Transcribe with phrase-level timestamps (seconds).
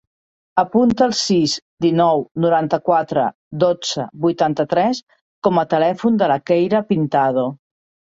[0.59, 1.51] Apunta el sis,
[1.85, 3.25] dinou, noranta-quatre,
[3.63, 5.03] dotze, vuitanta-tres
[5.49, 7.45] com a telèfon de la Keira Pintado.